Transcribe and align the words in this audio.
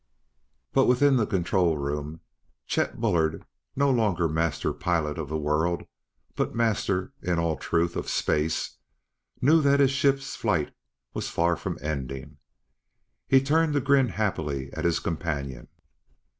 But 0.73 0.87
within 0.87 1.17
the 1.17 1.27
control 1.27 1.77
room, 1.77 2.21
Chet 2.65 2.99
Bullard, 2.99 3.45
no 3.75 3.91
longer 3.91 4.27
Master 4.27 4.73
Pilot 4.73 5.19
of 5.19 5.29
the 5.29 5.37
World, 5.37 5.85
but 6.35 6.55
master, 6.55 7.13
in 7.21 7.37
all 7.37 7.55
truth, 7.55 7.95
of 7.95 8.09
space, 8.09 8.77
knew 9.43 9.61
that 9.61 9.79
his 9.79 9.91
ship's 9.91 10.35
flight 10.35 10.73
was 11.13 11.29
far 11.29 11.55
from 11.55 11.77
ending. 11.83 12.37
He 13.27 13.41
turned 13.41 13.73
to 13.73 13.79
grin 13.79 14.07
happily 14.07 14.73
at 14.73 14.85
his 14.85 14.97
companion. 14.97 15.67